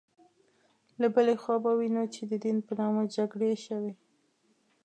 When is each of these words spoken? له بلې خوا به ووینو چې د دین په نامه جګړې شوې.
له 1.01 1.07
بلې 1.15 1.35
خوا 1.41 1.55
به 1.63 1.71
ووینو 1.73 2.03
چې 2.13 2.21
د 2.31 2.33
دین 2.43 2.57
په 2.67 2.71
نامه 2.79 3.03
جګړې 3.15 3.51
شوې. 3.65 3.93